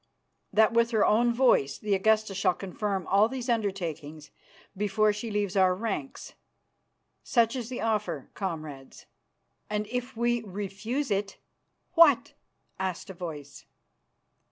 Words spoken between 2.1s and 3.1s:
shall confirm